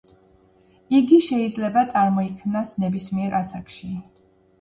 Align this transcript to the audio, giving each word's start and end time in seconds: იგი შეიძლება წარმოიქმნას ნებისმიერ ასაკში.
იგი 0.99 1.19
შეიძლება 1.25 1.83
წარმოიქმნას 1.91 2.73
ნებისმიერ 2.85 3.37
ასაკში. 3.41 3.91